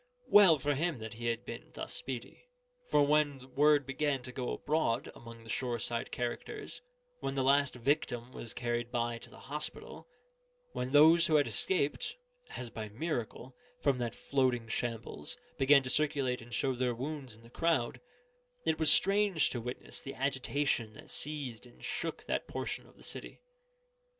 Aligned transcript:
Well 0.29 0.57
for 0.57 0.73
him 0.73 0.97
that 0.97 1.13
he 1.13 1.27
had 1.27 1.45
been 1.45 1.69
thus 1.75 1.93
speedy. 1.93 2.47
For 2.89 3.05
when 3.05 3.53
word 3.53 3.85
began 3.85 4.23
to 4.23 4.31
go 4.31 4.51
abroad 4.53 5.11
among 5.13 5.43
the 5.43 5.49
shore 5.51 5.77
side 5.77 6.09
characters, 6.11 6.81
when 7.19 7.35
the 7.35 7.43
last 7.43 7.75
victim 7.75 8.31
was 8.31 8.55
carried 8.55 8.91
by 8.91 9.19
to 9.19 9.29
the 9.29 9.41
hospital, 9.41 10.07
when 10.73 10.89
those 10.89 11.27
who 11.27 11.35
had 11.35 11.45
escaped 11.45 12.15
(as 12.57 12.71
by 12.71 12.89
miracle) 12.89 13.55
from 13.79 13.99
that 13.99 14.15
floating 14.15 14.67
shambles, 14.67 15.37
began 15.59 15.83
to 15.83 15.89
circulate 15.91 16.41
and 16.41 16.55
show 16.55 16.73
their 16.73 16.95
wounds 16.95 17.35
in 17.35 17.43
the 17.43 17.51
crowd, 17.51 18.01
it 18.65 18.79
was 18.79 18.91
strange 18.91 19.51
to 19.51 19.61
witness 19.61 20.01
the 20.01 20.15
agitation 20.15 20.93
that 20.93 21.11
seized 21.11 21.67
and 21.67 21.83
shook 21.83 22.23
that 22.23 22.47
portion 22.47 22.87
of 22.87 22.97
the 22.97 23.03
city. 23.03 23.37